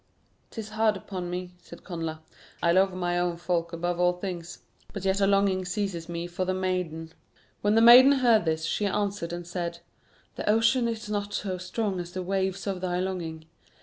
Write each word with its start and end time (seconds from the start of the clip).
"'Tis 0.49 0.69
hard 0.69 0.97
upon 0.97 1.29
me," 1.29 1.51
said 1.59 1.83
Connla; 1.83 2.21
"I 2.63 2.71
love 2.71 2.91
my 2.91 3.19
own 3.19 3.37
folk 3.37 3.71
above 3.71 3.99
all 3.99 4.13
things; 4.13 4.63
but 4.91 5.05
yet 5.05 5.21
a 5.21 5.27
longing 5.27 5.63
seizes 5.63 6.09
me 6.09 6.25
for 6.25 6.43
the 6.43 6.55
maiden." 6.55 7.13
When 7.61 7.75
the 7.75 7.81
maiden 7.81 8.13
heard 8.13 8.45
this, 8.45 8.65
she 8.65 8.87
answered 8.87 9.31
and 9.31 9.45
said: 9.45 9.77
"The 10.37 10.49
ocean 10.49 10.87
is 10.87 11.07
not 11.07 11.35
so 11.35 11.59
strong 11.59 11.99
as 11.99 12.13
the 12.13 12.23
waves 12.23 12.65
of 12.65 12.81
thy 12.81 12.99
longing. 12.99 13.45